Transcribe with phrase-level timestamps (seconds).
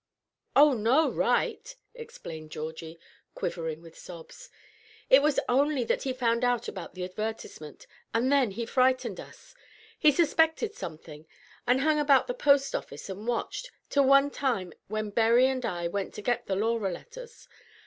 [0.55, 2.99] "Oh, no right!" explained Georgie,
[3.35, 4.49] quivering with sobs.
[5.11, 9.53] "It was only that he found out about the advertisement, and then he frightened us.
[9.99, 11.27] He suspected something,
[11.67, 15.87] and hung about the post office and watched, till one time when Berry and I
[15.87, 17.47] went to get the 'Laura' letters.